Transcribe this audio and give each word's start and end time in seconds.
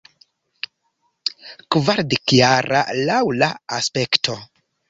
Kvardekjara, 1.75 2.83
laŭ 3.11 3.23
la 3.43 3.55
aspekto. 3.81 4.41